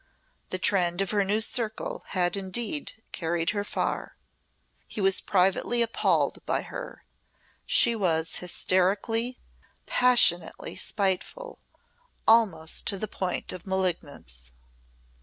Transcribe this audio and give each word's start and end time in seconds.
The 0.49 0.57
trend 0.57 0.99
of 1.01 1.11
her 1.11 1.23
new 1.23 1.41
circle 1.41 2.03
had 2.07 2.35
indeed 2.35 3.03
carried 3.11 3.51
her 3.51 3.63
far. 3.63 4.15
He 4.87 4.99
was 4.99 5.21
privately 5.21 5.83
appalled 5.83 6.43
by 6.47 6.63
her. 6.63 7.05
She 7.67 7.95
was 7.95 8.37
hysterically, 8.37 9.37
passionately 9.85 10.75
spiteful 10.75 11.59
almost 12.27 12.87
to 12.87 12.97
the 12.97 13.07
point 13.07 13.53
of 13.53 13.67
malignance. 13.67 14.51